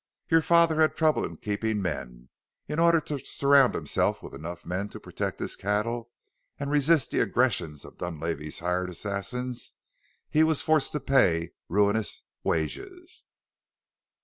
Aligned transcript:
Your 0.29 0.41
father 0.41 0.81
had 0.81 0.95
trouble 0.95 1.23
in 1.23 1.35
keeping 1.35 1.79
men; 1.79 2.29
in 2.67 2.79
order 2.79 2.99
to 3.01 3.19
surround 3.19 3.75
himself 3.75 4.23
with 4.23 4.33
enough 4.33 4.65
men 4.65 4.89
to 4.89 4.99
protect 4.99 5.37
his 5.39 5.55
cattle 5.55 6.09
and 6.59 6.71
resist 6.71 7.11
the 7.11 7.19
aggressions 7.19 7.85
of 7.85 7.99
Dunlavey's 7.99 8.57
hired 8.57 8.89
assassins 8.89 9.75
he 10.27 10.43
was 10.43 10.63
forced 10.63 10.91
to 10.93 10.99
pay 10.99 11.51
ruinous 11.69 12.23
wages. 12.43 13.25